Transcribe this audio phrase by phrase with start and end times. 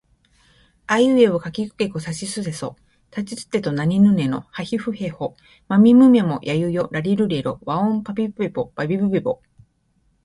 [0.87, 2.75] あいうえおかきくけこさしすせそ
[3.11, 5.35] たちつてとなにぬねのはひふへほ
[5.67, 9.39] まみむめもやゆよらりるれろわおんぱぴぷぺぽばびぶべぼ